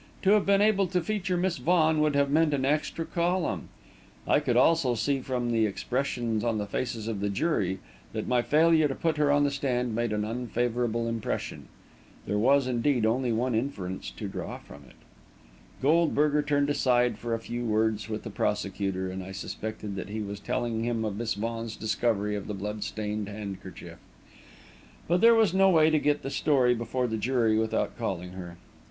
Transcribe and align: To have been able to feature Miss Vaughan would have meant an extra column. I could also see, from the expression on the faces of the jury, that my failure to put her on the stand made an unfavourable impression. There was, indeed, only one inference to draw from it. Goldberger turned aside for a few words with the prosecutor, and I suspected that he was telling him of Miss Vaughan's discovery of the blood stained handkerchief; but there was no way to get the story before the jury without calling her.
To 0.23 0.31
have 0.31 0.47
been 0.47 0.63
able 0.63 0.87
to 0.87 0.99
feature 1.03 1.37
Miss 1.37 1.57
Vaughan 1.59 2.01
would 2.01 2.15
have 2.15 2.31
meant 2.31 2.55
an 2.55 2.65
extra 2.65 3.05
column. 3.05 3.69
I 4.27 4.39
could 4.39 4.57
also 4.57 4.95
see, 4.95 5.19
from 5.19 5.51
the 5.51 5.67
expression 5.67 6.43
on 6.43 6.57
the 6.57 6.65
faces 6.65 7.07
of 7.07 7.19
the 7.19 7.29
jury, 7.29 7.77
that 8.11 8.27
my 8.27 8.41
failure 8.41 8.87
to 8.87 8.95
put 8.95 9.17
her 9.17 9.31
on 9.31 9.43
the 9.43 9.51
stand 9.51 9.93
made 9.93 10.11
an 10.11 10.25
unfavourable 10.25 11.07
impression. 11.07 11.67
There 12.25 12.39
was, 12.39 12.65
indeed, 12.65 13.05
only 13.05 13.31
one 13.31 13.53
inference 13.53 14.09
to 14.09 14.27
draw 14.27 14.57
from 14.57 14.85
it. 14.89 14.95
Goldberger 15.83 16.41
turned 16.41 16.71
aside 16.71 17.19
for 17.19 17.35
a 17.35 17.39
few 17.39 17.63
words 17.63 18.09
with 18.09 18.23
the 18.23 18.31
prosecutor, 18.31 19.07
and 19.11 19.23
I 19.23 19.31
suspected 19.31 19.95
that 19.97 20.09
he 20.09 20.21
was 20.23 20.39
telling 20.39 20.83
him 20.83 21.05
of 21.05 21.15
Miss 21.15 21.35
Vaughan's 21.35 21.75
discovery 21.75 22.35
of 22.35 22.47
the 22.47 22.55
blood 22.55 22.83
stained 22.83 23.29
handkerchief; 23.29 23.99
but 25.07 25.21
there 25.21 25.35
was 25.35 25.53
no 25.53 25.69
way 25.69 25.91
to 25.91 25.99
get 25.99 26.23
the 26.23 26.31
story 26.31 26.73
before 26.73 27.05
the 27.05 27.17
jury 27.17 27.55
without 27.59 27.95
calling 27.99 28.31
her. 28.31 28.57